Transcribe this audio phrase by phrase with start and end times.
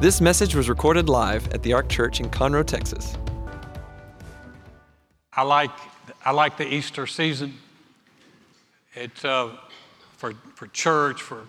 [0.00, 3.16] This message was recorded live at the Ark Church in Conroe, Texas.
[5.32, 5.70] I like,
[6.24, 7.54] I like the Easter season.
[8.94, 9.50] It's uh,
[10.16, 11.44] for, for church, for,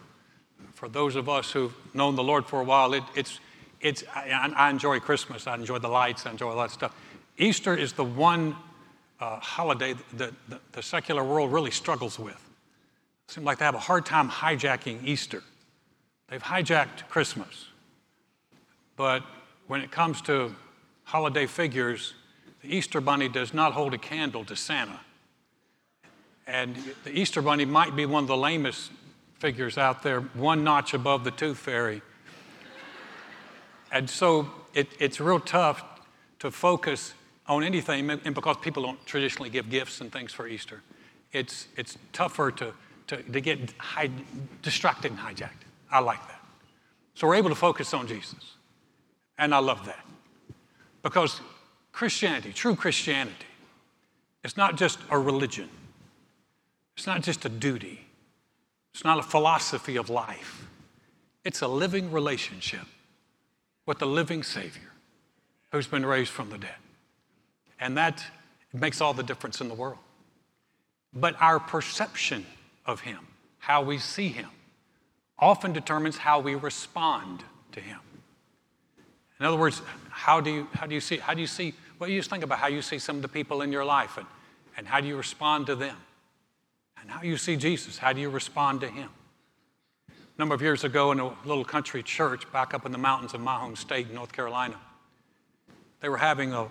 [0.74, 2.94] for those of us who've known the Lord for a while.
[2.94, 3.40] It, it's,
[3.82, 5.48] it's, I, I enjoy Christmas.
[5.48, 6.26] I enjoy the lights.
[6.26, 6.96] I enjoy all that stuff.
[7.38, 8.56] Easter is the one
[9.20, 12.36] uh, holiday that the, the secular world really struggles with.
[13.28, 15.44] It seems like they have a hard time hijacking Easter.
[16.30, 17.66] They've hijacked Christmas.
[18.96, 19.24] But
[19.68, 20.56] when it comes to
[21.04, 22.14] holiday figures,
[22.62, 25.00] the Easter Bunny does not hold a candle to Santa.
[26.48, 28.92] And the Easter Bunny might be one of the lamest
[29.40, 32.02] figures out there, one notch above the Tooth Fairy.
[33.92, 35.84] and so it, it's real tough
[36.40, 37.14] to focus
[37.48, 40.82] on anything, and because people don't traditionally give gifts and things for Easter,
[41.32, 42.74] it's, it's tougher to,
[43.08, 44.10] to, to get high,
[44.62, 45.66] distracted and hijacked.
[45.92, 46.42] I like that.
[47.14, 48.56] So we're able to focus on Jesus.
[49.38, 50.06] And I love that.
[51.04, 51.42] Because
[51.92, 53.46] Christianity, true Christianity,
[54.44, 55.70] it's not just a religion,
[56.96, 58.06] it's not just a duty,
[58.94, 60.68] it's not a philosophy of life.
[61.44, 62.88] It's a living relationship
[63.86, 64.92] with the living Savior
[65.72, 66.76] who's been raised from the dead.
[67.80, 68.24] And that
[68.74, 70.00] makes all the difference in the world.
[71.14, 72.46] But our perception
[72.86, 73.20] of Him,
[73.60, 74.50] how we see Him,
[75.38, 78.00] often determines how we respond to Him.
[79.40, 82.10] In other words, how do you, how do you see, how do you see, well,
[82.10, 84.26] you just think about how you see some of the people in your life and,
[84.78, 85.98] and how do you respond to them?
[87.02, 89.10] And how you see Jesus, how do you respond to him?
[90.10, 93.34] A number of years ago in a little country church back up in the mountains
[93.34, 94.76] of my home state, North Carolina,
[96.00, 96.68] they were having a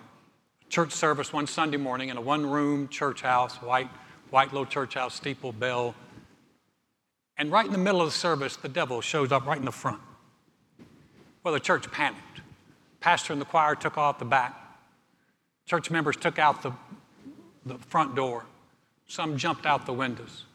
[0.69, 3.89] church service one Sunday morning in a one room church house, white,
[4.29, 5.95] white little church house, steeple, bell.
[7.37, 9.71] And right in the middle of the service, the devil shows up right in the
[9.71, 10.01] front.
[11.43, 12.34] Well, the church panicked.
[13.05, 14.59] Pastor and the choir took off the back.
[15.67, 16.71] Church members took out the,
[17.63, 18.45] the front door.
[19.05, 20.45] Some jumped out the windows.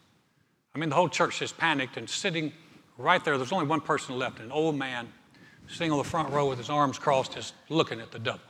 [0.75, 2.51] I mean, the whole church just panicked and sitting
[2.97, 5.07] right there, there's only one person left, an old man
[5.69, 8.41] sitting on the front row with his arms crossed, just looking at the devil.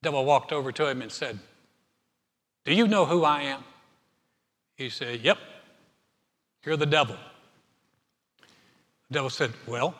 [0.00, 1.36] The devil walked over to him and said,
[2.64, 3.64] Do you know who I am?
[4.76, 5.38] He said, Yep,
[6.64, 7.16] you're the devil.
[9.08, 9.96] The devil said, Well,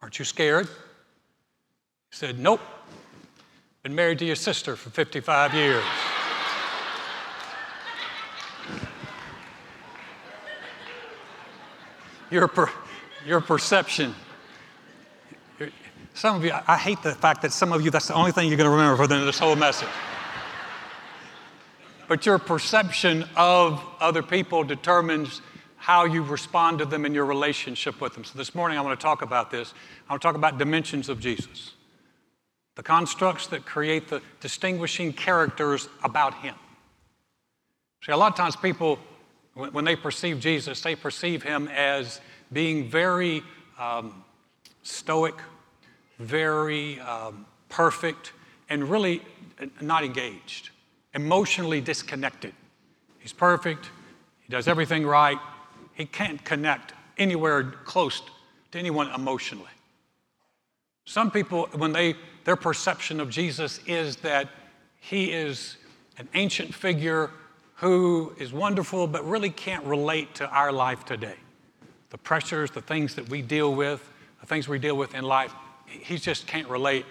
[0.00, 0.68] aren't you scared?
[2.10, 2.60] He said, Nope.
[3.82, 5.82] Been married to your sister for 55 years.
[12.30, 12.68] your, per,
[13.26, 14.14] your perception.
[16.12, 18.48] Some of you, I hate the fact that some of you, that's the only thing
[18.48, 19.88] you're going to remember for this whole message.
[22.06, 25.40] But your perception of other people determines
[25.76, 28.24] how you respond to them in your relationship with them.
[28.24, 29.72] So this morning I want to talk about this.
[30.08, 31.72] I want to talk about dimensions of Jesus
[32.80, 36.54] the constructs that create the distinguishing characters about him.
[38.02, 38.98] See, a lot of times people,
[39.52, 43.42] when they perceive Jesus, they perceive him as being very
[43.78, 44.24] um,
[44.82, 45.34] stoic,
[46.18, 48.32] very um, perfect,
[48.70, 49.20] and really
[49.82, 50.70] not engaged,
[51.12, 52.54] emotionally disconnected.
[53.18, 53.90] He's perfect,
[54.40, 55.38] he does everything right,
[55.92, 58.22] he can't connect anywhere close
[58.72, 59.68] to anyone emotionally.
[61.04, 62.14] Some people, when they
[62.50, 64.48] their perception of Jesus is that
[64.98, 65.76] he is
[66.18, 67.30] an ancient figure
[67.76, 71.36] who is wonderful but really can't relate to our life today.
[72.08, 74.04] The pressures, the things that we deal with,
[74.40, 75.54] the things we deal with in life,
[75.86, 77.06] he just can't relate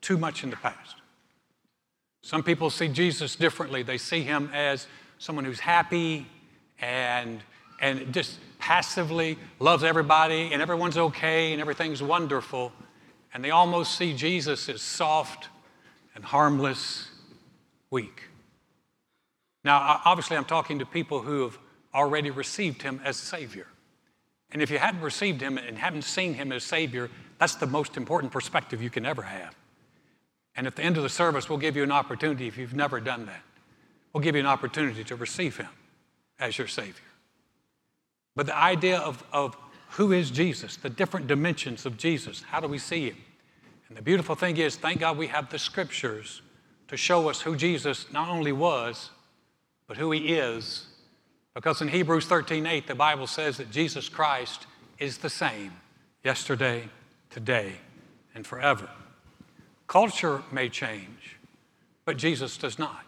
[0.00, 0.96] too much in the past.
[2.22, 3.84] Some people see Jesus differently.
[3.84, 4.88] They see him as
[5.18, 6.26] someone who's happy
[6.80, 7.40] and,
[7.80, 12.72] and just passively loves everybody and everyone's okay and everything's wonderful
[13.36, 15.50] and they almost see Jesus as soft
[16.14, 17.10] and harmless,
[17.90, 18.22] weak.
[19.62, 21.58] Now, obviously, I'm talking to people who have
[21.94, 23.66] already received him as Savior.
[24.52, 27.98] And if you hadn't received him and haven't seen him as Savior, that's the most
[27.98, 29.54] important perspective you can ever have.
[30.56, 33.00] And at the end of the service, we'll give you an opportunity, if you've never
[33.00, 33.42] done that,
[34.14, 35.68] we'll give you an opportunity to receive him
[36.40, 37.04] as your Savior.
[38.34, 39.58] But the idea of, of
[39.90, 43.16] who is Jesus, the different dimensions of Jesus, how do we see him?
[43.88, 46.42] And the beautiful thing is, thank God we have the scriptures
[46.88, 49.10] to show us who Jesus not only was,
[49.86, 50.86] but who he is.
[51.54, 54.66] Because in Hebrews 13 8, the Bible says that Jesus Christ
[54.98, 55.72] is the same
[56.24, 56.88] yesterday,
[57.30, 57.74] today,
[58.34, 58.88] and forever.
[59.86, 61.36] Culture may change,
[62.04, 63.04] but Jesus does not.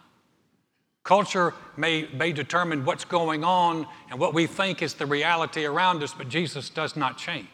[1.03, 6.01] Culture may, may determine what's going on and what we think is the reality around
[6.03, 7.47] us, but Jesus does not change.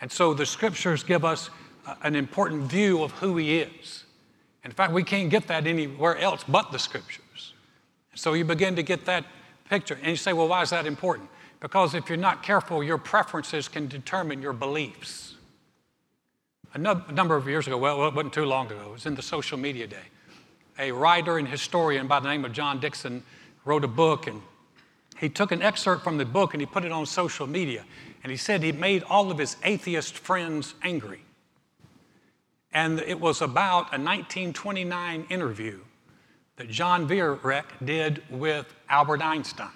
[0.00, 1.50] And so the scriptures give us
[2.02, 4.04] an important view of who he is.
[4.64, 7.52] In fact, we can't get that anywhere else but the scriptures.
[8.14, 9.24] So you begin to get that
[9.68, 9.94] picture.
[9.94, 11.28] And you say, well, why is that important?
[11.60, 15.34] Because if you're not careful, your preferences can determine your beliefs.
[16.74, 19.22] A number of years ago, well, it wasn't too long ago, it was in the
[19.22, 20.08] social media day.
[20.78, 23.22] A writer and historian by the name of John Dickson
[23.64, 24.42] wrote a book, and
[25.16, 27.84] he took an excerpt from the book and he put it on social media.
[28.22, 31.20] And he said he made all of his atheist friends angry.
[32.74, 35.78] And it was about a 1929 interview
[36.56, 39.70] that John Viereck did with Albert Einstein.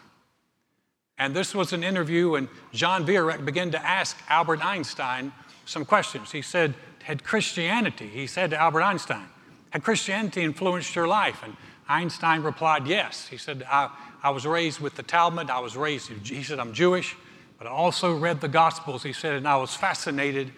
[1.17, 5.33] And this was an interview, and John Viereck began to ask Albert Einstein
[5.65, 6.33] some questions.
[6.33, 6.75] He said,
[7.05, 9.27] Had Christianity, he said to Albert Einstein,
[9.71, 11.43] had Christianity influenced your life?
[11.43, 11.57] And
[11.89, 13.29] Einstein replied, Yes.
[13.29, 13.91] He said, I,
[14.23, 15.51] I was raised with the Talmud.
[15.51, 17.17] I was raised, he said, I'm Jewish.
[17.59, 20.53] But I also read the Gospels, he said, and I was fascinated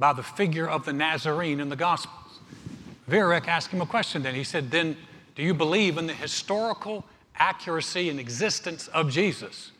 [0.00, 2.40] by the figure of the Nazarene in the Gospels.
[3.08, 4.34] Viereck asked him a question then.
[4.34, 4.96] He said, Then
[5.36, 7.04] do you believe in the historical
[7.36, 9.72] accuracy and existence of Jesus?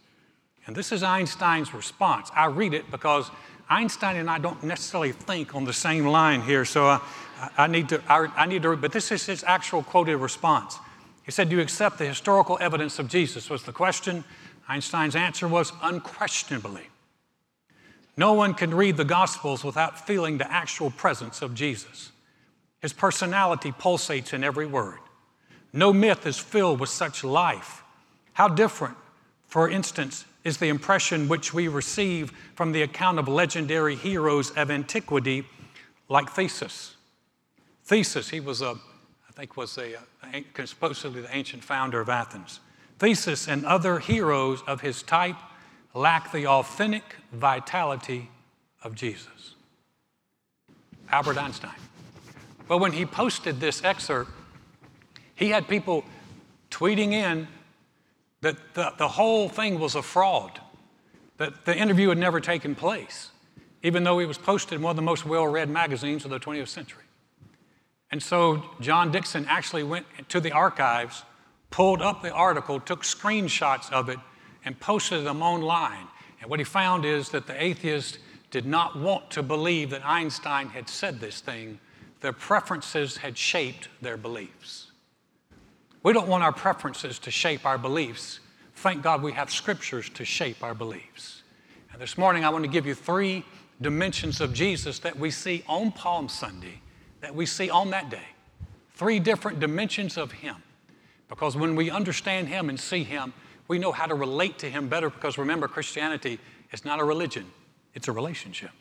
[0.66, 2.30] And this is Einstein's response.
[2.36, 3.30] I read it because
[3.70, 7.00] Einstein and I don't necessarily think on the same line here, so I,
[7.56, 10.76] I need to, I, I need to, but this is his actual quoted response.
[11.24, 13.48] He said, Do you accept the historical evidence of Jesus?
[13.48, 14.24] was the question.
[14.68, 16.89] Einstein's answer was unquestionably.
[18.20, 22.12] No one can read the Gospels without feeling the actual presence of Jesus.
[22.82, 24.98] His personality pulsates in every word.
[25.72, 27.82] No myth is filled with such life.
[28.34, 28.98] How different,
[29.46, 34.70] for instance, is the impression which we receive from the account of legendary heroes of
[34.70, 35.46] antiquity
[36.10, 36.96] like Theseus.
[37.84, 38.72] Theseus, he was a,
[39.30, 39.94] I think was a,
[40.34, 42.60] a supposedly the ancient founder of Athens.
[42.98, 45.36] Theseus and other heroes of his type
[45.94, 48.30] lack the authentic vitality
[48.82, 49.54] of Jesus.
[51.10, 51.74] Albert Einstein.
[52.68, 54.30] But when he posted this excerpt,
[55.34, 56.04] he had people
[56.70, 57.48] tweeting in
[58.42, 60.60] that the, the whole thing was a fraud,
[61.38, 63.30] that the interview had never taken place,
[63.82, 66.38] even though it was posted in one of the most well read magazines of the
[66.38, 67.02] 20th century.
[68.12, 71.24] And so John Dickson actually went to the archives
[71.70, 74.18] pulled up the article, took screenshots of it,
[74.64, 76.06] and posted them online.
[76.40, 78.18] And what he found is that the atheists
[78.50, 81.78] did not want to believe that Einstein had said this thing.
[82.20, 84.90] Their preferences had shaped their beliefs.
[86.02, 88.40] We don't want our preferences to shape our beliefs.
[88.76, 91.42] Thank God we have scriptures to shape our beliefs.
[91.92, 93.44] And this morning I want to give you three
[93.80, 96.80] dimensions of Jesus that we see on Palm Sunday,
[97.20, 98.28] that we see on that day.
[98.94, 100.56] Three different dimensions of Him
[101.28, 103.32] because when we understand Him and see Him,
[103.70, 106.40] we know how to relate to Him better because remember, Christianity
[106.72, 107.46] is not a religion,
[107.94, 108.72] it's a relationship.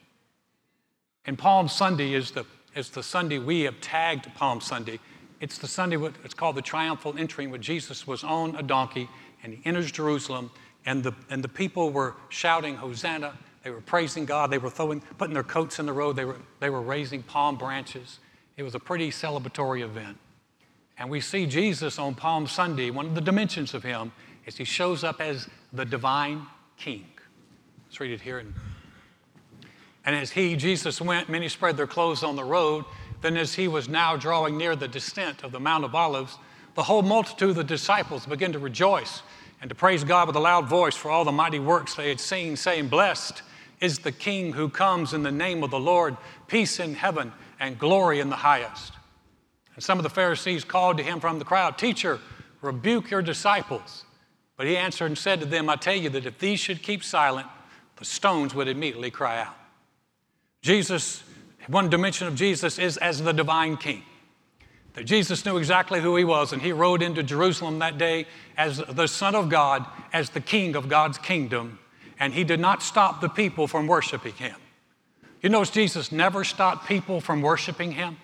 [1.25, 2.43] And Palm Sunday is the,
[2.75, 4.99] is the Sunday we have tagged Palm Sunday.
[5.41, 9.07] It's the Sunday, it's called the triumphal entry, where Jesus was on a donkey
[9.43, 10.49] and he enters Jerusalem,
[10.87, 13.37] and the, and the people were shouting, Hosanna.
[13.63, 14.49] They were praising God.
[14.49, 16.15] They were throwing, putting their coats in the road.
[16.15, 18.17] They were, they were raising palm branches.
[18.57, 20.17] It was a pretty celebratory event.
[20.97, 24.11] And we see Jesus on Palm Sunday, one of the dimensions of him
[24.49, 26.41] is he shows up as the divine
[26.75, 27.05] king.
[27.87, 28.43] Let's read it here.
[30.03, 32.83] And as he, Jesus, went, many spread their clothes on the road.
[33.21, 36.37] Then, as he was now drawing near the descent of the Mount of Olives,
[36.73, 39.21] the whole multitude of the disciples began to rejoice
[39.61, 42.19] and to praise God with a loud voice for all the mighty works they had
[42.19, 43.43] seen, saying, Blessed
[43.81, 47.77] is the King who comes in the name of the Lord, peace in heaven and
[47.77, 48.93] glory in the highest.
[49.75, 52.19] And some of the Pharisees called to him from the crowd, Teacher,
[52.61, 54.05] rebuke your disciples.
[54.59, 57.01] But he answered and said to them, I tell you that if these should keep
[57.01, 57.47] silent,
[57.95, 59.55] the stones would immediately cry out.
[60.61, 61.23] Jesus,
[61.67, 64.03] one dimension of Jesus is as the divine king.
[64.95, 68.79] That Jesus knew exactly who he was, and he rode into Jerusalem that day as
[68.79, 71.79] the Son of God, as the king of God's kingdom,
[72.19, 74.57] and he did not stop the people from worshiping him.
[75.41, 78.17] You notice Jesus never stopped people from worshiping him.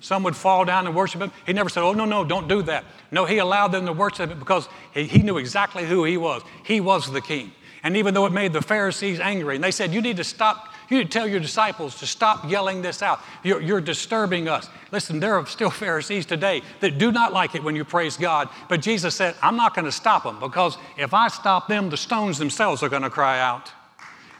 [0.00, 1.30] Some would fall down and worship him.
[1.46, 2.84] He never said, Oh, no, no, don't do that.
[3.10, 6.42] No, he allowed them to worship him because he, he knew exactly who he was.
[6.64, 7.52] He was the king.
[7.82, 10.68] And even though it made the Pharisees angry, and they said, You need to stop,
[10.88, 13.20] you need to tell your disciples to stop yelling this out.
[13.42, 14.68] You're, you're, disturbing us.
[14.90, 18.48] Listen, there are still Pharisees today that do not like it when you praise God.
[18.68, 21.96] But Jesus said, I'm not going to stop them because if I stop them, the
[21.96, 23.70] stones themselves are going to cry out.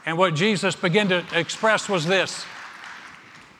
[0.07, 2.45] And what Jesus began to express was this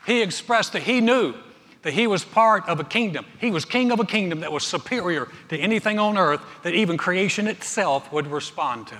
[0.07, 1.35] He expressed that He knew
[1.81, 3.25] that he was part of a kingdom.
[3.39, 6.97] He was king of a kingdom that was superior to anything on earth that even
[6.97, 8.97] creation itself would respond to.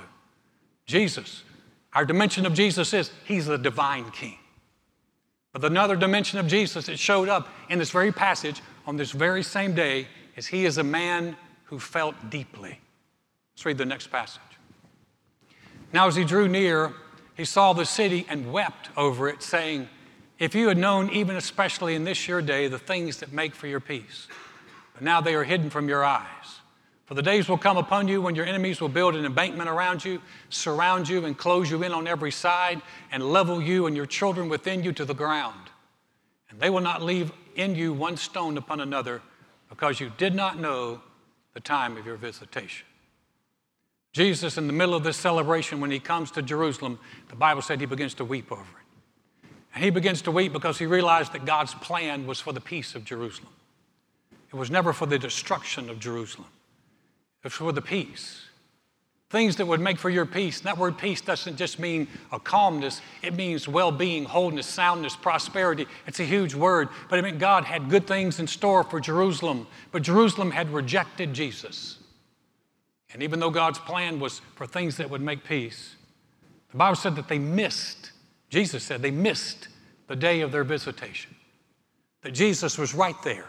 [0.86, 1.44] Jesus,
[1.94, 4.38] our dimension of Jesus is he's the divine king.
[5.54, 9.44] But another dimension of Jesus that showed up in this very passage on this very
[9.44, 11.36] same day is he is a man
[11.66, 12.80] who felt deeply.
[13.54, 14.42] Let's read the next passage.
[15.94, 16.94] Now, as he drew near,
[17.36, 19.90] he saw the city and wept over it, saying,
[20.42, 23.68] If you had known, even especially in this your day, the things that make for
[23.68, 24.28] your peace,
[24.92, 26.26] but now they are hidden from your eyes.
[27.06, 30.04] For the days will come upon you when your enemies will build an embankment around
[30.04, 30.20] you,
[30.50, 32.82] surround you, and close you in on every side,
[33.12, 35.70] and level you and your children within you to the ground.
[36.50, 39.22] And they will not leave in you one stone upon another,
[39.70, 41.02] because you did not know
[41.54, 42.88] the time of your visitation.
[44.12, 46.98] Jesus, in the middle of this celebration, when he comes to Jerusalem,
[47.30, 48.81] the Bible said he begins to weep over it.
[49.74, 52.96] And he begins to weep because he realized that God's plan was for the peace
[52.96, 53.54] of Jerusalem.
[54.52, 56.48] It was never for the destruction of Jerusalem,
[57.44, 58.46] it was for the peace.
[59.30, 60.58] Things that would make for your peace.
[60.58, 65.16] And that word peace doesn't just mean a calmness, it means well being, wholeness, soundness,
[65.16, 65.88] prosperity.
[66.06, 69.68] It's a huge word, but it meant God had good things in store for Jerusalem,
[69.94, 72.00] but Jerusalem had rejected Jesus.
[73.14, 75.96] And even though God's plan was for things that would make peace,
[76.72, 78.11] the Bible said that they missed,
[78.52, 79.70] Jesus said they missed
[80.08, 81.34] the day of their visitation.
[82.22, 83.48] That Jesus was right there,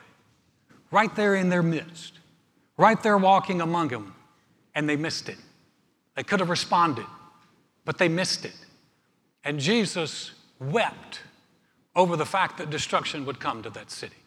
[0.91, 2.21] right there in their midst,
[2.79, 4.15] right there walking among them,
[4.75, 5.37] and they missed it.
[6.15, 7.07] They could have responded,
[7.85, 8.57] but they missed it.
[9.45, 10.31] And Jesus
[10.61, 11.21] wept
[11.97, 14.22] over the fact that destruction would come to that city.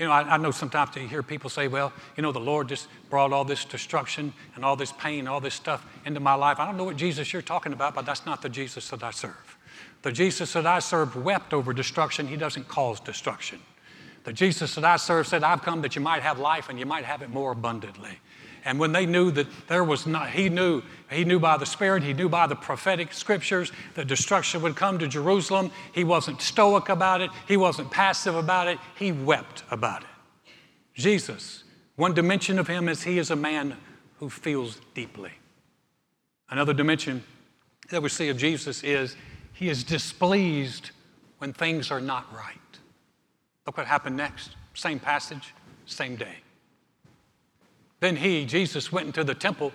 [0.00, 2.70] You know, I, I, know sometimes you hear people say, well, you know, the Lord
[2.70, 6.58] just brought all this destruction and all this pain, all this stuff into my life.
[6.58, 9.10] I don't know what Jesus you're talking about, but that's not the Jesus that I
[9.10, 9.58] serve.
[10.00, 12.26] The Jesus that I serve wept over destruction.
[12.26, 13.60] He doesn't cause destruction.
[14.24, 16.86] The Jesus that I serve said, I've come that you might have life and you
[16.86, 18.18] might have it more abundantly.
[18.64, 22.02] And when they knew that there was not, he knew, he knew by the Spirit,
[22.02, 25.70] he knew by the prophetic scriptures that destruction would come to Jerusalem.
[25.92, 30.08] He wasn't stoic about it, he wasn't passive about it, he wept about it.
[30.94, 31.64] Jesus,
[31.96, 33.76] one dimension of him is he is a man
[34.18, 35.32] who feels deeply.
[36.50, 37.22] Another dimension
[37.90, 39.16] that we see of Jesus is
[39.52, 40.90] he is displeased
[41.38, 42.56] when things are not right.
[43.66, 44.50] Look what happened next.
[44.74, 45.54] Same passage,
[45.86, 46.36] same day.
[48.00, 49.72] Then he, Jesus, went into the temple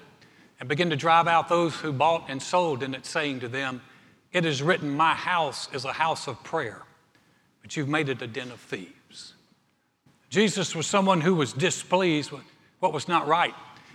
[0.60, 3.82] and began to drive out those who bought and sold in it, saying to them,
[4.34, 6.82] It is written, My house is a house of prayer,
[7.62, 9.34] but you've made it a den of thieves.
[10.30, 12.44] Jesus was someone who was displeased with
[12.80, 13.54] what was not right.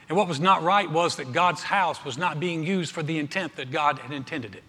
[0.08, 3.18] And what was not right was that God's house was not being used for the
[3.18, 4.64] intent that God had intended it.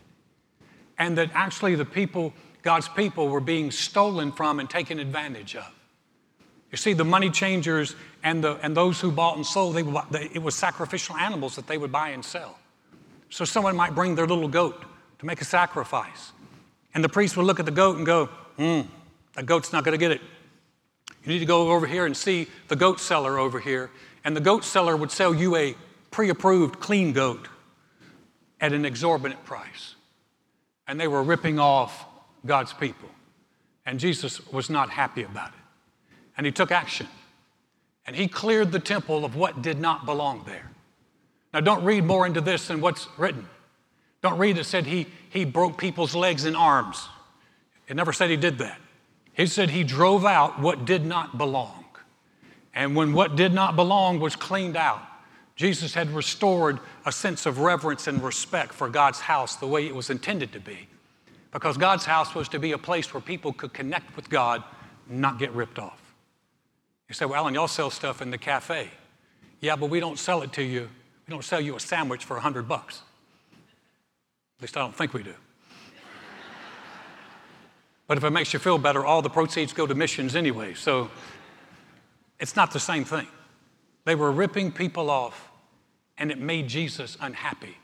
[0.99, 5.67] And that actually the people, God's people, were being stolen from and taken advantage of.
[6.71, 10.29] You see, the money changers and, the, and those who bought and sold, they, they,
[10.33, 12.57] it was sacrificial animals that they would buy and sell.
[13.29, 14.81] So someone might bring their little goat
[15.19, 16.31] to make a sacrifice.
[16.93, 18.81] And the priest would look at the goat and go, hmm,
[19.35, 20.21] that goat's not going to get it.
[21.23, 23.91] You need to go over here and see the goat seller over here.
[24.23, 25.75] And the goat seller would sell you a
[26.09, 27.47] pre approved clean goat
[28.61, 29.95] at an exorbitant price.
[30.87, 32.05] And they were ripping off
[32.45, 33.09] God's people.
[33.85, 35.60] And Jesus was not happy about it
[36.41, 37.05] and he took action.
[38.07, 40.71] And he cleared the temple of what did not belong there.
[41.53, 43.47] Now, don't read more into this than what's written.
[44.23, 47.07] Don't read it said he, he broke people's legs and arms.
[47.87, 48.79] It never said he did that.
[49.33, 51.85] He said he drove out what did not belong.
[52.73, 55.03] And when what did not belong was cleaned out,
[55.55, 59.93] Jesus had restored a sense of reverence and respect for God's house the way it
[59.93, 60.87] was intended to be.
[61.51, 64.63] Because God's house was to be a place where people could connect with God,
[65.07, 66.00] not get ripped off.
[67.11, 68.89] You say, well, Alan, y'all sell stuff in the cafe.
[69.59, 70.87] Yeah, but we don't sell it to you.
[71.27, 73.01] We don't sell you a sandwich for 100 bucks.
[74.57, 75.33] At least I don't think we do.
[78.07, 80.73] but if it makes you feel better, all the proceeds go to missions anyway.
[80.73, 81.11] So
[82.39, 83.27] it's not the same thing.
[84.05, 85.51] They were ripping people off,
[86.17, 87.75] and it made Jesus unhappy.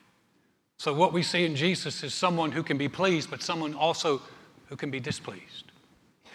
[0.78, 4.22] So what we see in Jesus is someone who can be pleased, but someone also
[4.68, 5.66] who can be displeased.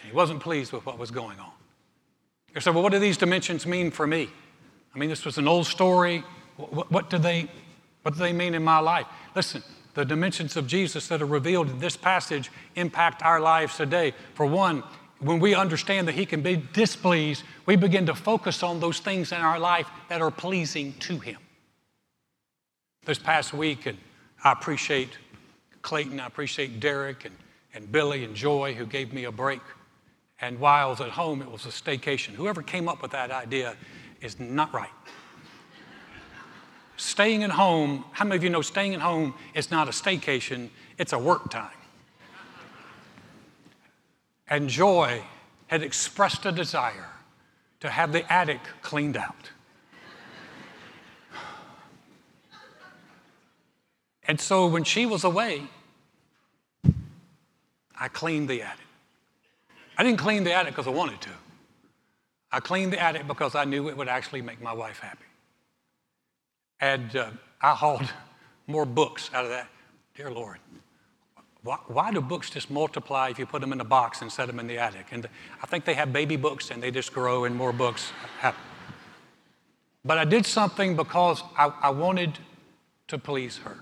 [0.02, 1.52] And he wasn't pleased with what was going on.
[2.54, 4.28] You say, well, what do these dimensions mean for me?
[4.94, 6.22] I mean, this was an old story.
[6.56, 7.48] What, what, do they,
[8.02, 9.06] what do they mean in my life?
[9.34, 9.62] Listen,
[9.94, 14.14] the dimensions of Jesus that are revealed in this passage impact our lives today.
[14.34, 14.82] For one,
[15.20, 19.32] when we understand that He can be displeased, we begin to focus on those things
[19.32, 21.38] in our life that are pleasing to Him.
[23.04, 23.98] This past week, and
[24.44, 25.10] I appreciate
[25.82, 27.34] Clayton, I appreciate Derek and,
[27.74, 29.60] and Billy and Joy who gave me a break.
[30.42, 32.30] And while I was at home, it was a staycation.
[32.30, 33.76] Whoever came up with that idea
[34.20, 34.90] is not right.
[36.96, 40.68] staying at home, how many of you know staying at home is not a staycation,
[40.98, 41.70] it's a work time?
[44.48, 45.22] and Joy
[45.68, 47.08] had expressed a desire
[47.80, 49.50] to have the attic cleaned out.
[54.24, 55.62] And so when she was away,
[57.98, 58.81] I cleaned the attic.
[59.96, 61.30] I didn't clean the attic because I wanted to.
[62.50, 65.24] I cleaned the attic because I knew it would actually make my wife happy.
[66.80, 67.30] And uh,
[67.60, 68.10] I hauled
[68.66, 69.68] more books out of that.
[70.14, 70.58] Dear Lord,
[71.62, 74.48] why, why, do books just multiply if you put them in a box and set
[74.48, 75.06] them in the attic?
[75.12, 75.26] And
[75.62, 78.60] I think they have baby books and they just grow and more books happen.
[80.04, 82.38] But I did something because I, I wanted
[83.08, 83.76] to please her.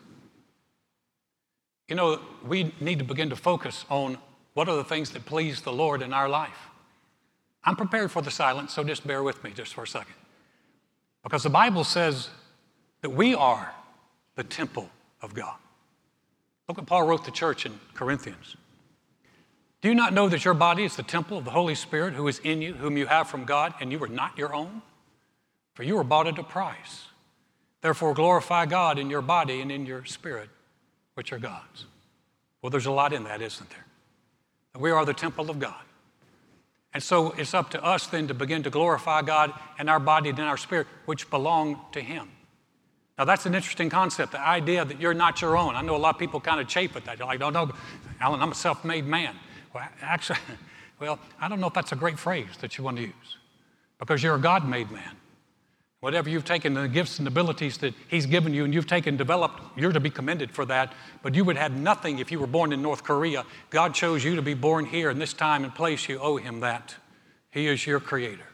[1.88, 4.18] You know, we need to begin to focus on
[4.54, 6.68] what are the things that please the Lord in our life.
[7.64, 10.14] I'm prepared for the silence, so just bear with me just for a second.
[11.22, 12.30] Because the Bible says
[13.02, 13.74] that we are
[14.34, 14.88] the temple
[15.22, 15.56] of God.
[16.68, 18.56] Look what Paul wrote the church in Corinthians.
[19.80, 22.28] Do you not know that your body is the temple of the Holy Spirit who
[22.28, 24.82] is in you, whom you have from God, and you are not your own?
[25.74, 27.06] For you were bought at a price.
[27.80, 30.50] Therefore, glorify God in your body and in your spirit,
[31.14, 31.86] which are God's.
[32.60, 33.86] Well, there's a lot in that, isn't there?
[34.78, 35.82] We are the temple of God.
[36.92, 40.30] And so it's up to us then to begin to glorify God in our body
[40.30, 42.28] and in our spirit, which belong to Him.
[43.16, 45.76] Now, that's an interesting concept, the idea that you're not your own.
[45.76, 47.18] I know a lot of people kind of chafe at that.
[47.18, 47.70] They're like, no, no,
[48.18, 49.36] Alan, I'm a self made man.
[49.74, 50.38] Well, actually,
[51.00, 53.36] well, I don't know if that's a great phrase that you want to use
[53.98, 55.16] because you're a God made man.
[56.00, 59.60] Whatever you've taken, the gifts and abilities that He's given you and you've taken, developed,
[59.76, 60.94] you're to be commended for that.
[61.22, 63.44] But you would have nothing if you were born in North Korea.
[63.68, 66.08] God chose you to be born here in this time and place.
[66.08, 66.94] You owe Him that.
[67.50, 68.46] He is your creator.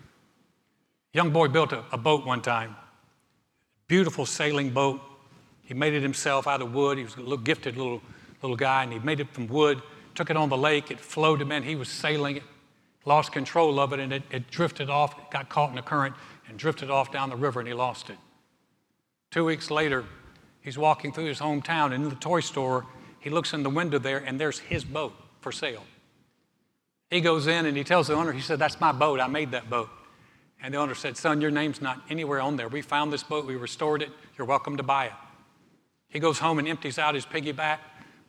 [1.12, 2.76] Young boy built a, a boat one time,
[3.86, 5.00] beautiful sailing boat.
[5.62, 6.98] He made it himself out of wood.
[6.98, 8.02] He was a little gifted little,
[8.42, 9.82] little guy, and he made it from wood,
[10.14, 10.90] took it on the lake.
[10.90, 11.62] It floated, man.
[11.62, 12.42] He was sailing it,
[13.04, 16.14] lost control of it, and it, it drifted off, got caught in the current
[16.48, 18.18] and drifted off down the river and he lost it.
[19.30, 20.04] Two weeks later,
[20.60, 22.86] he's walking through his hometown and in the toy store,
[23.18, 25.82] he looks in the window there and there's his boat for sale.
[27.10, 29.20] He goes in and he tells the owner, he said, That's my boat.
[29.20, 29.88] I made that boat.
[30.62, 32.68] And the owner said, Son, your name's not anywhere on there.
[32.68, 34.10] We found this boat, we restored it.
[34.36, 35.12] You're welcome to buy it.
[36.08, 37.78] He goes home and empties out his piggyback,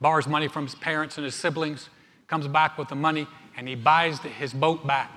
[0.02, 1.90] borrows money from his parents and his siblings,
[2.28, 5.10] comes back with the money, and he buys his boat back.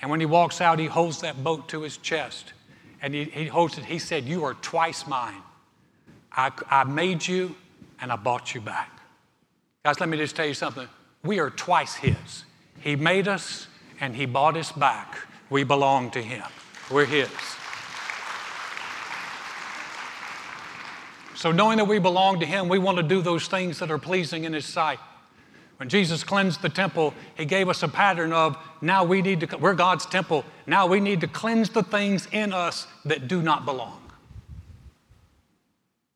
[0.00, 2.52] And when he walks out, he holds that boat to his chest.
[3.02, 3.84] And he, he holds it.
[3.84, 5.42] He said, You are twice mine.
[6.32, 7.54] I, I made you
[8.00, 8.90] and I bought you back.
[9.84, 10.88] Guys, let me just tell you something.
[11.22, 12.44] We are twice his.
[12.80, 13.68] He made us
[14.00, 15.16] and he bought us back.
[15.48, 16.44] We belong to him.
[16.90, 17.30] We're his.
[21.34, 23.98] So, knowing that we belong to him, we want to do those things that are
[23.98, 24.98] pleasing in his sight.
[25.78, 29.56] When Jesus cleansed the temple, he gave us a pattern of now we need to,
[29.58, 33.64] we're God's temple, now we need to cleanse the things in us that do not
[33.64, 34.02] belong.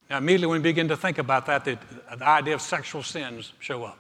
[0.09, 1.79] Now, immediately when we begin to think about that, the,
[2.17, 3.99] the idea of sexual sins show up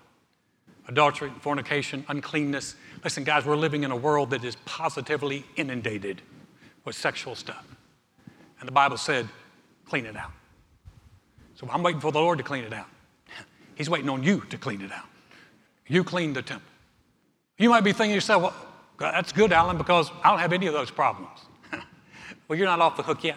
[0.88, 2.74] adultery, fornication, uncleanness.
[3.04, 6.20] Listen, guys, we're living in a world that is positively inundated
[6.84, 7.64] with sexual stuff.
[8.58, 9.28] And the Bible said,
[9.88, 10.32] clean it out.
[11.54, 12.88] So I'm waiting for the Lord to clean it out.
[13.76, 15.09] He's waiting on you to clean it out.
[15.90, 16.70] You clean the temple.
[17.58, 18.54] You might be thinking to yourself, well,
[19.00, 21.36] that's good, Alan, because I don't have any of those problems.
[22.48, 23.36] well, you're not off the hook yet.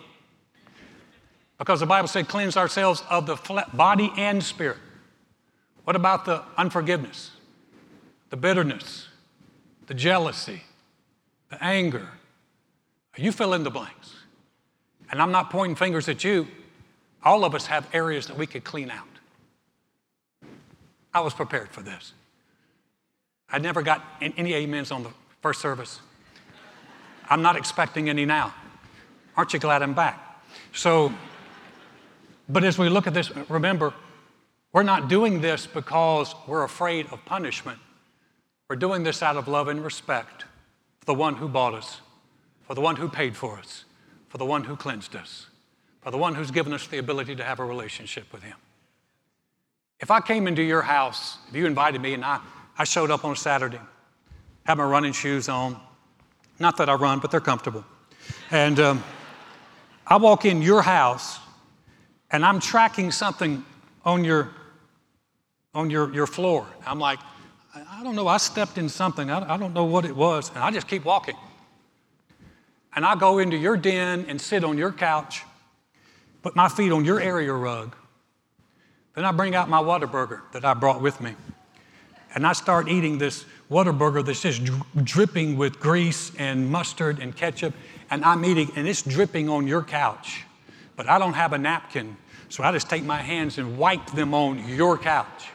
[1.57, 3.37] Because the Bible said, cleanse ourselves of the
[3.73, 4.77] body and spirit.
[5.83, 7.31] What about the unforgiveness,
[8.29, 9.07] the bitterness,
[9.87, 10.61] the jealousy,
[11.49, 12.07] the anger?
[13.17, 14.13] You fill in the blanks.
[15.09, 16.47] And I'm not pointing fingers at you.
[17.23, 19.07] All of us have areas that we could clean out.
[21.15, 22.13] I was prepared for this.
[23.53, 25.11] I never got any amens on the
[25.41, 26.01] first service.
[27.29, 28.51] I'm not expecting any now.
[29.37, 30.43] Aren't you glad I'm back?
[30.73, 31.13] So,
[32.49, 33.93] but as we look at this, remember,
[34.73, 37.77] we're not doing this because we're afraid of punishment.
[38.69, 40.45] We're doing this out of love and respect
[40.99, 42.01] for the one who bought us,
[42.63, 43.85] for the one who paid for us,
[44.29, 45.45] for the one who cleansed us,
[46.01, 48.57] for the one who's given us the ability to have a relationship with Him.
[49.99, 52.39] If I came into your house, if you invited me and I
[52.77, 53.79] I showed up on a Saturday,
[54.65, 55.79] had my running shoes on.
[56.59, 57.85] Not that I run, but they're comfortable.
[58.51, 59.03] And um,
[60.07, 61.39] I walk in your house
[62.31, 63.63] and I'm tracking something
[64.05, 64.49] on your
[65.75, 66.67] on your, your floor.
[66.85, 67.19] I'm like,
[67.73, 69.31] I don't know, I stepped in something.
[69.31, 70.49] I, I don't know what it was.
[70.49, 71.35] And I just keep walking.
[72.95, 75.43] And I go into your den and sit on your couch,
[76.43, 77.95] put my feet on your area rug.
[79.15, 81.33] Then I bring out my Whataburger that I brought with me
[82.35, 84.61] and I start eating this Whataburger that's just
[85.03, 87.73] dripping with grease and mustard and ketchup,
[88.09, 90.43] and I'm eating, and it's dripping on your couch.
[90.95, 92.17] But I don't have a napkin,
[92.49, 95.49] so I just take my hands and wipe them on your couch.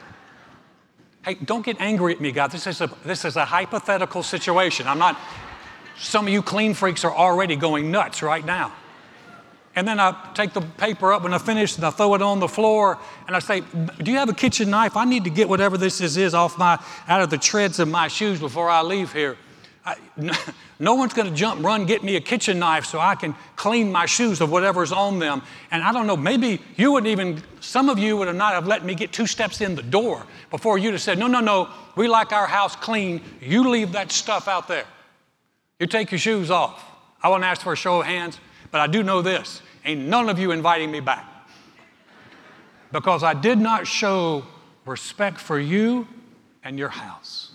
[1.23, 2.51] Hey, don't get angry at me, God.
[2.51, 4.87] This is a, this is a hypothetical situation.
[4.87, 5.19] I'm not,
[5.97, 8.73] some of you clean freaks are already going nuts right now.
[9.75, 12.39] And then I take the paper up when I finish and I throw it on
[12.39, 13.61] the floor and I say,
[14.01, 14.97] Do you have a kitchen knife?
[14.97, 17.87] I need to get whatever this is, is off my, out of the treads of
[17.87, 19.37] my shoes before I leave here.
[19.85, 19.95] I,
[20.79, 23.91] no, one's going to jump, run, get me a kitchen knife so I can clean
[23.91, 25.41] my shoes of whatever's on them.
[25.71, 28.67] And I don't know, maybe you wouldn't even, some of you would have not have
[28.67, 31.69] let me get two steps in the door before you'd have said, No, no, no,
[31.95, 33.21] we like our house clean.
[33.39, 34.85] You leave that stuff out there.
[35.79, 36.83] You take your shoes off.
[37.21, 38.39] I want to ask for a show of hands.
[38.71, 41.25] But I do know this ain't none of you inviting me back.
[42.91, 44.45] Because I did not show
[44.85, 46.07] respect for you
[46.63, 47.51] and your house.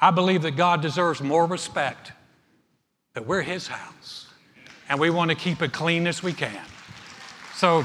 [0.00, 2.12] I believe that God deserves more respect,
[3.14, 4.26] that we're His house,
[4.88, 6.64] and we want to keep it clean as we can.
[7.54, 7.84] So,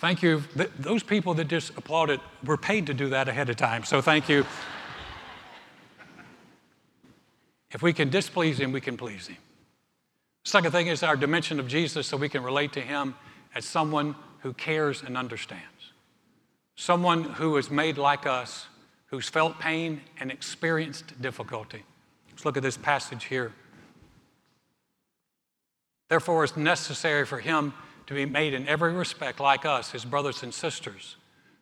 [0.00, 0.42] thank you.
[0.78, 4.28] those people that just applauded were paid to do that ahead of time, so thank
[4.28, 4.46] you.
[7.70, 9.36] If we can displease him, we can please him.
[10.44, 13.14] Second thing is our dimension of Jesus so we can relate to him
[13.54, 15.64] as someone who cares and understands.
[16.76, 18.66] Someone who is made like us,
[19.06, 21.82] who's felt pain and experienced difficulty.
[22.30, 23.52] Let's look at this passage here.
[26.08, 27.74] Therefore, it's necessary for him
[28.06, 31.16] to be made in every respect like us, his brothers and sisters,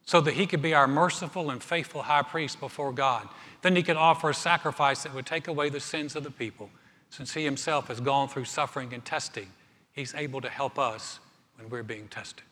[0.07, 3.29] so that he could be our merciful and faithful high priest before God.
[3.63, 6.71] Then he could offer a sacrifice that would take away the sins of the people.
[7.11, 9.49] Since he himself has gone through suffering and testing,
[9.93, 11.19] he's able to help us
[11.57, 12.45] when we're being tested.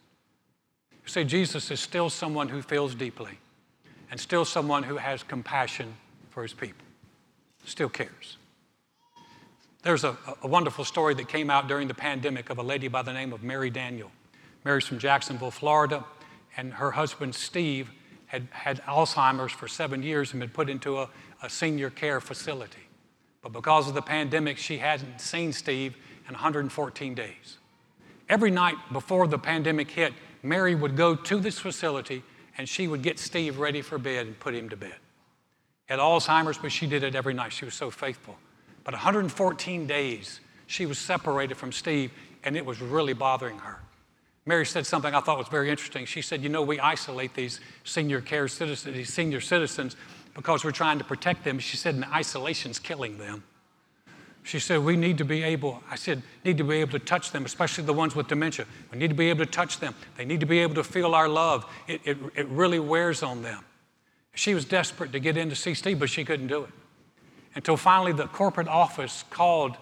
[1.04, 3.38] You see, Jesus is still someone who feels deeply
[4.10, 5.94] and still someone who has compassion
[6.30, 6.86] for his people,
[7.64, 8.38] still cares.
[9.82, 13.02] There's a, a, wonderful story that came out during the pandemic of a lady by
[13.02, 14.10] the name of Mary Daniel.
[14.64, 16.04] Mary's from Jacksonville, Florida,
[16.56, 17.90] and her husband, Steve,
[18.26, 21.08] had had Alzheimer's for seven years and been put into a,
[21.42, 22.88] a senior care facility.
[23.42, 27.58] But because of the pandemic, she hadn't seen Steve in 114 days.
[28.28, 32.22] Every night before the pandemic hit, Mary would go to this facility
[32.56, 34.96] and she would get Steve ready for bed and put him to bed.
[35.86, 37.52] He had Alzheimer's, but she did it every night.
[37.52, 38.36] She was so faithful.
[38.84, 42.12] But 114 days, she was separated from Steve,
[42.44, 43.80] and it was really bothering her.
[44.46, 46.04] Mary said something I thought was very interesting.
[46.04, 49.96] She said, You know, we isolate these senior care citizens, these senior citizens,
[50.34, 51.58] because we're trying to protect them.
[51.58, 53.42] She said, And isolation's killing them.
[54.42, 57.32] She said, We need to be able, I said, need to be able to touch
[57.32, 58.66] them, especially the ones with dementia.
[58.92, 59.94] We need to be able to touch them.
[60.16, 61.64] They need to be able to feel our love.
[61.88, 63.64] It, it, it really wears on them.
[64.34, 66.70] She was desperate to get into to but she couldn't do it.
[67.54, 69.76] Until finally the corporate office called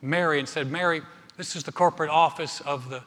[0.00, 1.02] Mary and said, Mary,
[1.36, 3.02] this is the corporate office of the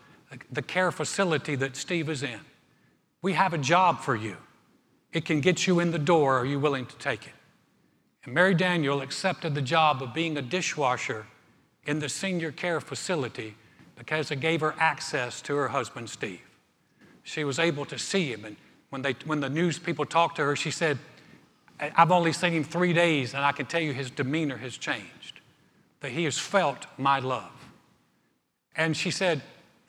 [0.52, 2.40] the care facility that Steve is in.
[3.22, 4.38] We have a job for you.
[5.14, 6.38] It can get you in the door.
[6.38, 7.34] Are you willing to take it?
[8.24, 11.26] And Mary Daniel accepted the job of being a dishwasher
[11.86, 13.56] in the senior care facility
[13.98, 16.42] because it gave her access to her husband, Steve.
[17.24, 18.46] She was able to see him.
[18.46, 18.56] And
[18.90, 20.98] when, they, when the news people talked to her, she said,
[21.80, 25.42] I've only seen him three days, and I can tell you his demeanor has changed,
[26.02, 27.52] that he has felt my love.
[28.76, 29.42] And she said,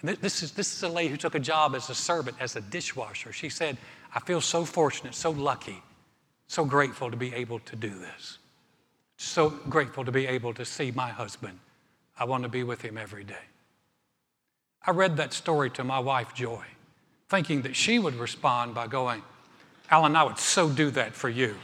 [0.02, 2.60] this is, this is a lady who took a job as a servant, as a
[2.60, 3.32] dishwasher.
[3.32, 3.76] She said,
[4.14, 5.82] I feel so fortunate, so lucky,
[6.48, 8.38] so grateful to be able to do this.
[9.16, 11.58] So grateful to be able to see my husband.
[12.18, 13.34] I want to be with him every day.
[14.84, 16.64] I read that story to my wife, Joy,
[17.28, 19.22] thinking that she would respond by going,
[19.90, 21.54] Alan, I would so do that for you.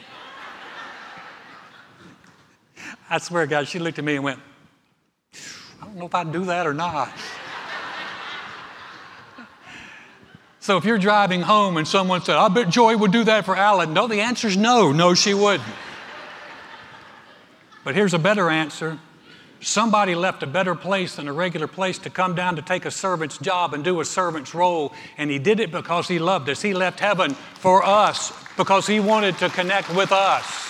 [3.10, 4.38] I swear, God, she looked at me and went,
[5.82, 7.10] I don't know if I'd do that or not.
[10.68, 13.56] So if you're driving home and someone said, I bet Joy would do that for
[13.56, 14.92] Alan, no, the answer is no.
[14.92, 15.66] No, she wouldn't.
[17.84, 18.98] But here's a better answer.
[19.62, 22.90] Somebody left a better place than a regular place to come down to take a
[22.90, 24.92] servant's job and do a servant's role.
[25.16, 26.60] And he did it because he loved us.
[26.60, 30.68] He left heaven for us because he wanted to connect with us.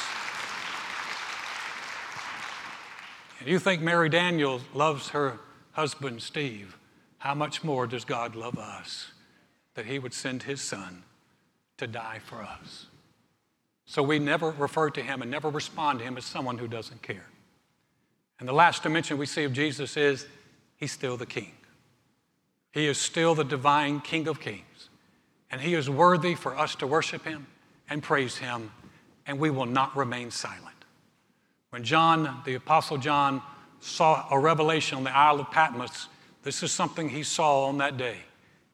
[3.41, 5.41] And you think Mary Daniels loves her
[5.73, 6.79] husband, Steve.
[7.19, 9.11] How much more does God love us?
[9.79, 11.05] That he would send his son
[11.77, 12.87] to die for us.
[13.87, 17.01] So we never refer to him and never respond to him as someone who doesn't
[17.01, 17.27] care.
[18.41, 20.27] And the last dimension we see of Jesus is
[20.79, 21.53] he's still the king.
[22.73, 24.89] He is still the divine king of kings.
[25.49, 27.47] And he is worthy for us to worship him,
[27.89, 28.73] and praise Him,
[29.29, 30.75] and we will not remain silent.
[31.71, 33.43] When John, the Apostle John,
[33.79, 36.09] saw a revelation on the Isle of Patmos,
[36.43, 38.19] this is something he saw on that day.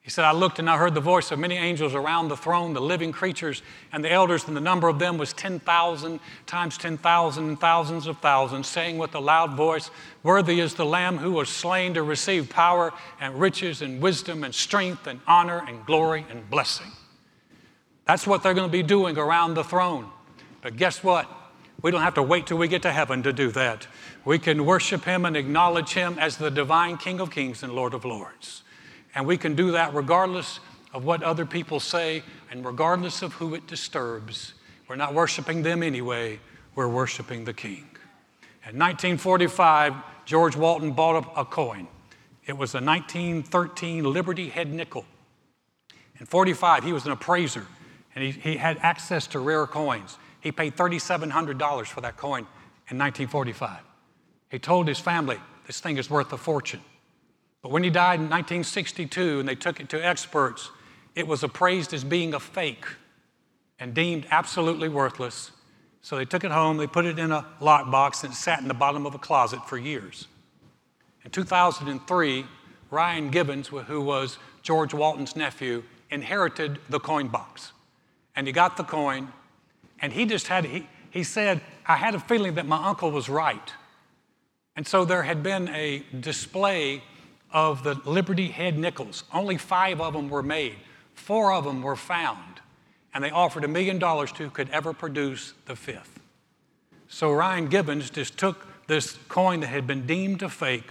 [0.05, 2.75] He said, I looked and I heard the voice of many angels around the throne,
[2.75, 7.49] the living creatures and the elders, and the number of them was 10,000 times 10,000
[7.49, 9.91] and thousands of thousands, saying with a loud voice,
[10.23, 14.55] Worthy is the Lamb who was slain to receive power and riches and wisdom and
[14.55, 16.93] strength and honor and glory and blessing.
[18.05, 20.11] That's what they're going to be doing around the throne.
[20.61, 21.31] But guess what?
[21.81, 23.87] We don't have to wait till we get to heaven to do that.
[24.27, 27.95] We can worship Him and acknowledge Him as the divine King of Kings and Lord
[27.95, 28.64] of Lords.
[29.15, 30.61] And we can do that regardless
[30.93, 34.55] of what other people say and regardless of who it disturbs.
[34.89, 36.41] We're not worshiping them anyway,
[36.75, 37.89] we're worshiping the King.
[38.67, 41.87] In 1945, George Walton bought a coin.
[42.47, 45.05] It was a 1913 Liberty Head nickel.
[46.19, 47.67] In 45, he was an appraiser
[48.15, 50.19] and he, he had access to rare coins.
[50.41, 52.47] He paid $3,700 for that coin
[52.91, 53.81] in 1945.
[54.51, 56.81] He told his family, This thing is worth a fortune.
[57.65, 60.71] But when he died in 1962 and they took it to experts,
[61.15, 62.85] it was appraised as being a fake
[63.81, 65.51] and deemed absolutely worthless.
[66.03, 68.69] So they took it home, they put it in a lockbox, and it sat in
[68.69, 70.27] the bottom of a closet for years.
[71.25, 72.45] In 2003,
[72.91, 77.73] Ryan Gibbons, who was George Walton's nephew, inherited the coin box.
[78.37, 79.33] And he got the coin,
[80.03, 83.31] and he just had, he, he said, I had a feeling that my uncle was
[83.31, 83.73] right.
[84.77, 87.03] And so there had been a display
[87.55, 89.25] of the Liberty Head nickels.
[89.33, 90.77] Only five of them were made,
[91.15, 92.61] four of them were found,
[93.15, 96.21] and they offered a million dollars to who could ever produce the fifth.
[97.09, 100.91] So Ryan Gibbons just took this coin that had been deemed a fake,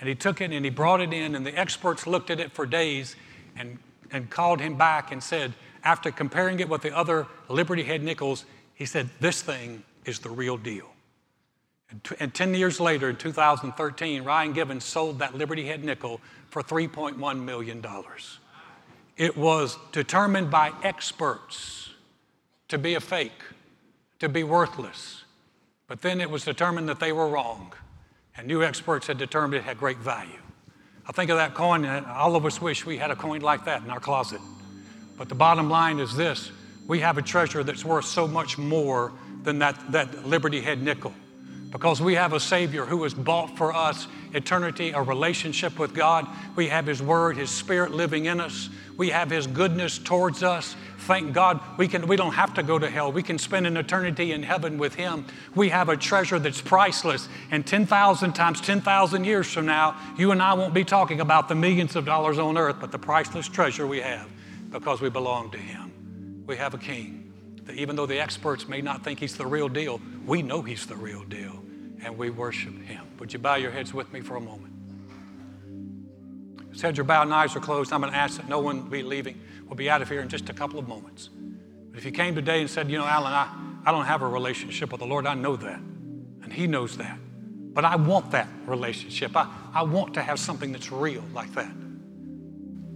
[0.00, 2.52] and he took it and he brought it in, and the experts looked at it
[2.52, 3.14] for days
[3.56, 3.78] and,
[4.10, 8.44] and called him back and said, after comparing it with the other Liberty Head nickels,
[8.74, 10.89] he said, This thing is the real deal.
[12.20, 17.44] And 10 years later, in 2013, Ryan Gibbons sold that Liberty Head nickel for $3.1
[17.44, 17.84] million.
[19.16, 21.90] It was determined by experts
[22.68, 23.42] to be a fake,
[24.20, 25.24] to be worthless.
[25.88, 27.72] But then it was determined that they were wrong.
[28.36, 30.38] And new experts had determined it had great value.
[31.08, 33.64] I think of that coin, and all of us wish we had a coin like
[33.64, 34.40] that in our closet.
[35.18, 36.52] But the bottom line is this
[36.86, 41.12] we have a treasure that's worth so much more than that, that Liberty Head nickel
[41.70, 46.26] because we have a Savior who has bought for us eternity, a relationship with God.
[46.56, 48.68] We have His Word, His Spirit living in us.
[48.96, 50.74] We have His goodness towards us.
[50.98, 53.12] Thank God we, can, we don't have to go to hell.
[53.12, 55.24] We can spend an eternity in heaven with Him.
[55.54, 57.28] We have a treasure that's priceless.
[57.50, 61.54] And 10,000 times 10,000 years from now, you and I won't be talking about the
[61.54, 64.28] millions of dollars on earth, but the priceless treasure we have
[64.70, 66.44] because we belong to Him.
[66.46, 67.19] We have a King
[67.72, 70.96] even though the experts may not think he's the real deal, we know he's the
[70.96, 71.62] real deal
[72.02, 73.04] and we worship him.
[73.18, 74.72] Would you bow your heads with me for a moment?
[76.72, 78.88] As heads are bowed and eyes are closed, I'm going to ask that no one
[78.88, 79.40] be leaving.
[79.66, 81.28] We'll be out of here in just a couple of moments.
[81.90, 83.52] But if you came today and said, you know, Alan, I,
[83.84, 85.80] I don't have a relationship with the Lord, I know that.
[86.42, 87.18] And he knows that.
[87.72, 89.36] But I want that relationship.
[89.36, 91.70] I, I want to have something that's real like that.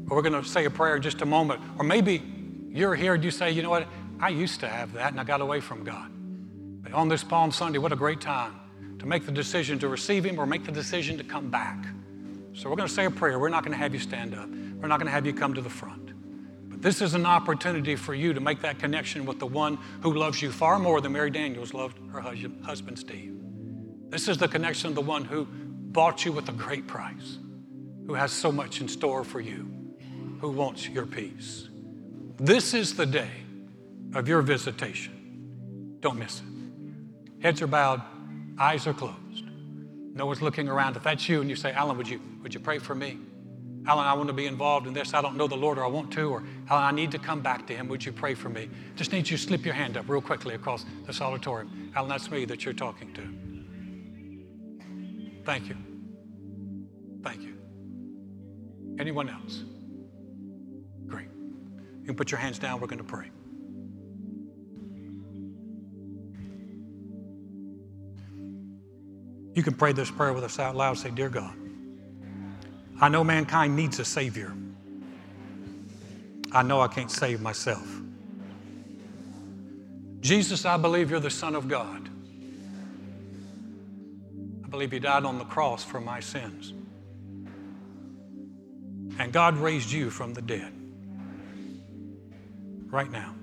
[0.06, 1.60] But we're going to say a prayer in just a moment.
[1.78, 2.22] Or maybe
[2.70, 3.86] you're here and you say, you know what?
[4.24, 6.10] I used to have that and I got away from God.
[6.82, 8.58] But on this Palm Sunday, what a great time
[8.98, 11.76] to make the decision to receive Him or make the decision to come back.
[12.54, 13.38] So we're going to say a prayer.
[13.38, 15.52] We're not going to have you stand up, we're not going to have you come
[15.52, 16.14] to the front.
[16.70, 20.14] But this is an opportunity for you to make that connection with the one who
[20.14, 23.38] loves you far more than Mary Daniels loved her husband Steve.
[24.08, 27.36] This is the connection of the one who bought you with a great price,
[28.06, 29.68] who has so much in store for you,
[30.40, 31.68] who wants your peace.
[32.38, 33.43] This is the day
[34.14, 35.96] of your visitation.
[36.00, 37.42] Don't miss it.
[37.42, 38.00] Heads are bowed,
[38.58, 39.44] eyes are closed.
[40.14, 40.96] No one's looking around.
[40.96, 43.18] If that's you and you say, Alan, would you, would you pray for me?
[43.86, 45.12] Alan, I want to be involved in this.
[45.12, 47.42] I don't know the Lord or I want to, or Alan, I need to come
[47.42, 47.88] back to Him.
[47.88, 48.70] Would you pray for me?
[48.96, 51.92] Just need you to slip your hand up real quickly across this auditorium.
[51.94, 53.22] Alan, that's me that you're talking to.
[55.44, 55.76] Thank you.
[57.22, 57.56] Thank you.
[58.98, 59.64] Anyone else?
[61.06, 61.28] Great.
[62.00, 62.80] You can put your hands down.
[62.80, 63.30] We're going to pray.
[69.54, 70.98] You can pray this prayer with us out loud.
[70.98, 71.54] Say, Dear God,
[73.00, 74.52] I know mankind needs a Savior.
[76.52, 77.86] I know I can't save myself.
[80.20, 82.08] Jesus, I believe you're the Son of God.
[84.64, 86.72] I believe you died on the cross for my sins.
[89.18, 90.72] And God raised you from the dead
[92.90, 93.34] right now.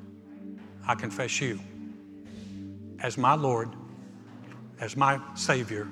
[0.87, 1.59] I confess you
[2.99, 3.69] as my Lord,
[4.79, 5.87] as my Savior,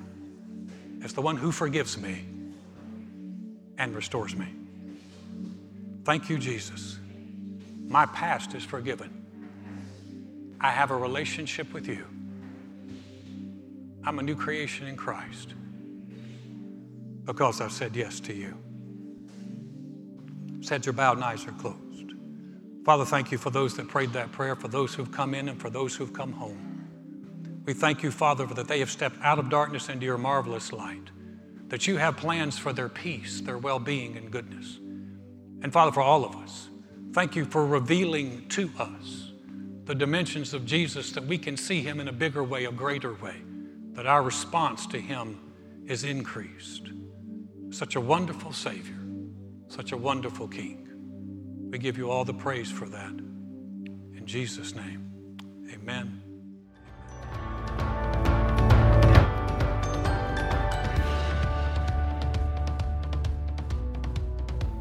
[1.02, 2.24] as the one who forgives me
[3.78, 4.46] and restores me.
[6.04, 6.98] Thank you, Jesus.
[7.86, 9.24] My past is forgiven.
[10.60, 12.04] I have a relationship with you.
[14.04, 15.54] I'm a new creation in Christ
[17.24, 18.56] because I've said yes to you.
[20.68, 22.12] Heads are bowed and eyes are closed.
[22.84, 25.60] Father, thank you for those that prayed that prayer, for those who've come in, and
[25.60, 26.69] for those who've come home.
[27.64, 31.10] We thank you, Father, that they have stepped out of darkness into your marvelous light,
[31.68, 34.78] that you have plans for their peace, their well being, and goodness.
[35.62, 36.68] And Father, for all of us,
[37.12, 39.32] thank you for revealing to us
[39.84, 43.14] the dimensions of Jesus that we can see him in a bigger way, a greater
[43.14, 43.36] way,
[43.92, 45.40] that our response to him
[45.86, 46.88] is increased.
[47.70, 49.00] Such a wonderful Savior,
[49.68, 50.88] such a wonderful King.
[51.70, 53.10] We give you all the praise for that.
[53.10, 55.10] In Jesus' name,
[55.72, 56.29] amen.